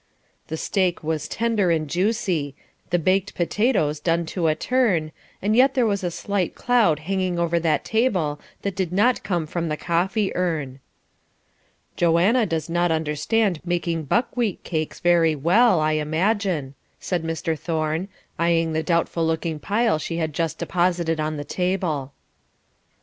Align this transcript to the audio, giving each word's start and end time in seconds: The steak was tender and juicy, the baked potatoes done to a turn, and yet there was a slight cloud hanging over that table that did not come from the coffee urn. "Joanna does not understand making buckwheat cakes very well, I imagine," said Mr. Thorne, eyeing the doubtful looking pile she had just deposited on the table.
The 0.47 0.57
steak 0.57 1.03
was 1.03 1.27
tender 1.27 1.69
and 1.69 1.87
juicy, 1.87 2.55
the 2.89 2.97
baked 2.97 3.35
potatoes 3.35 3.99
done 3.99 4.25
to 4.33 4.47
a 4.47 4.55
turn, 4.55 5.11
and 5.43 5.55
yet 5.55 5.75
there 5.75 5.85
was 5.85 6.03
a 6.03 6.09
slight 6.09 6.55
cloud 6.55 6.97
hanging 7.01 7.37
over 7.37 7.59
that 7.59 7.85
table 7.85 8.39
that 8.63 8.75
did 8.75 8.91
not 8.91 9.21
come 9.21 9.45
from 9.45 9.69
the 9.69 9.77
coffee 9.77 10.35
urn. 10.35 10.79
"Joanna 11.97 12.47
does 12.47 12.67
not 12.67 12.91
understand 12.91 13.61
making 13.63 14.05
buckwheat 14.05 14.63
cakes 14.63 14.99
very 14.99 15.35
well, 15.35 15.79
I 15.79 15.91
imagine," 15.91 16.73
said 16.99 17.21
Mr. 17.23 17.55
Thorne, 17.55 18.07
eyeing 18.39 18.73
the 18.73 18.81
doubtful 18.81 19.23
looking 19.27 19.59
pile 19.59 19.99
she 19.99 20.17
had 20.17 20.33
just 20.33 20.57
deposited 20.57 21.19
on 21.19 21.37
the 21.37 21.45
table. 21.45 22.11